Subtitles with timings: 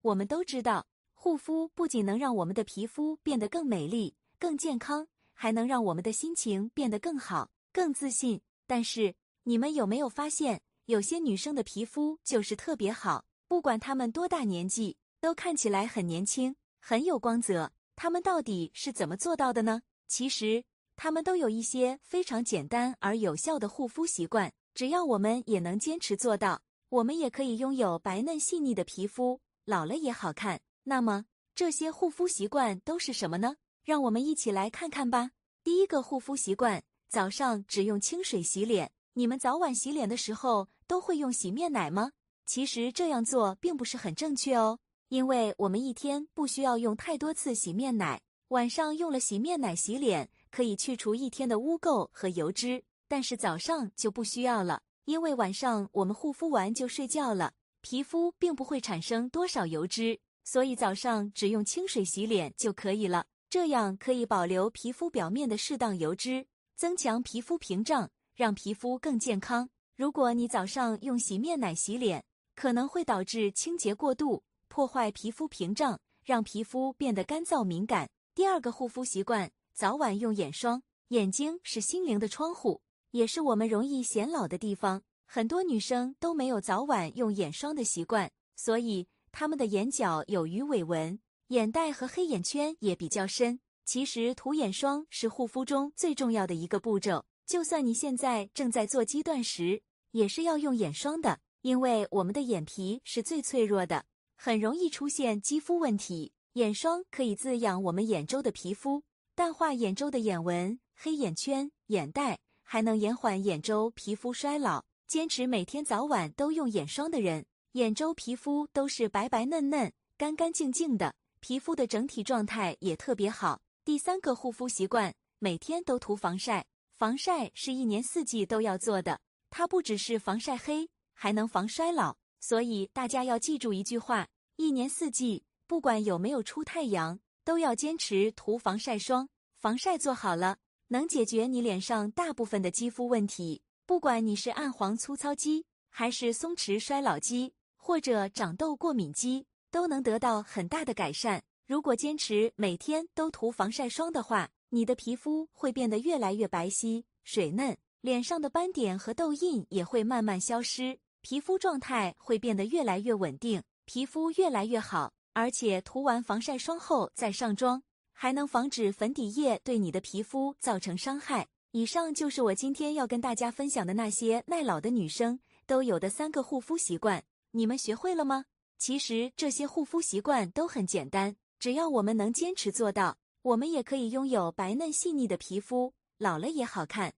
[0.00, 8.40] 我们都知道，护肤不仅能让我们的皮肤变得更美丽、更健康，还能让我们的心情变得更好、更自信。
[8.66, 17.72] 但是，你们有没有发现，有些女生的皮肤就是特别好，不管她们多大年纪，都看起来很年轻、很有光泽。
[17.96, 19.82] 她们到底是怎么做到的呢？
[20.06, 24.52] 其实，她们都有一些非常简单而有效的护肤习惯。
[24.74, 30.62] 只要我们也能坚持做到，我们也可以拥有白嫩细腻的皮肤，老了也好看。
[30.84, 33.56] 那么这些护肤习惯都是什么呢？
[33.84, 35.32] 让我们一起来看看吧。
[35.62, 38.90] 第一个护肤习惯：早上只用清水洗脸。
[39.12, 42.12] 你们早晚洗脸的时候都会用洗面奶吗？
[42.46, 48.22] 其实这样做并不是很正确哦，因为我们一天不需要用太多次洗面奶。
[48.48, 52.82] 晚上用了洗面奶洗脸，可以去除一天的污垢和油脂。
[53.06, 57.52] 但是早上就不需要了，因为晚上我们护肤完就睡觉了，
[57.90, 63.24] 皮肤并不会产生多少油脂，所以早上只用清水洗脸就可以了。
[63.48, 69.70] 这样可以保留皮肤表面的适当油脂，增强皮肤屏障，让皮肤更健康。
[69.96, 72.22] 如果你早上用洗面奶洗脸，
[72.54, 78.10] 可能会导致清洁过度，破坏皮肤屏障，让皮肤变得干燥敏感。
[78.34, 80.82] 第二个护肤习惯，早晚用眼霜。
[81.08, 82.82] 眼睛是心灵的窗户。
[83.12, 93.60] 也是我们容易显老的地方，很多女生都没有早晚用眼霜的习惯，所以她们的眼角有鱼尾纹、眼袋和黑眼圈也比较深。
[93.84, 106.32] 其实涂眼霜是护肤中最重要的一个步骤，就算你现在正在做肌断食，也是要用眼霜的，因为我们的眼皮是最脆弱的，很容易出现肌肤问题。
[106.54, 109.02] 眼霜可以滋养我们眼周的皮肤，
[109.34, 112.38] 淡化眼周的眼纹、黑眼圈、眼袋。
[112.70, 114.84] 还能延缓眼周皮肤衰老。
[115.08, 123.62] 坚持每天早晚都用眼霜的人，眼周皮肤都是白白嫩嫩、干干净净的，皮肤的整体状态也特别好。
[123.86, 126.66] 第三个护肤习惯，每天都涂防晒。
[126.92, 129.18] 防晒是一年四季都要做的，
[129.48, 132.18] 它不只是防晒黑，还能防衰老。
[132.38, 139.30] 所以大家要记住一句话：一年四季，不管有没有出太阳，都要坚持涂防晒霜。
[139.56, 140.58] 防晒做好了。
[140.90, 151.42] 能解决你脸上大部分的肌肤问题，不管你是暗黄粗糙肌，还是松弛衰老肌，或者长痘过敏肌，都能得到很大的改善。
[151.66, 165.14] 如果坚持每天都涂防晒霜的话，你的皮肤会变得越来越白皙、水嫩，脸上的斑点和痘印也会慢慢消失，皮肤状态会变得越来越稳定，皮肤越来越好。
[165.32, 167.82] 而且涂完防晒霜后再上妆。
[168.12, 171.48] 还能防止粉底液对你的皮肤造成伤害。
[171.72, 178.46] 以上就是我今天要跟大家分享的那些耐老的女生都有的三个护肤习惯，你们学会了吗？
[178.78, 187.12] 其实这些护肤习惯都很简单，只要我们能坚持做到，我们也可以拥有白嫩细腻的皮肤，老了也好看。